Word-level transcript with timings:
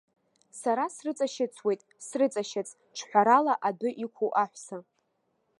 Сара 0.61 0.85
срыҵашьыцуеит, 0.95 1.81
срыҵашьыц, 2.07 2.69
ҿҳәарала 2.97 3.53
адәы 3.67 3.89
иқәу 4.03 4.29
аҳәса. 4.43 4.77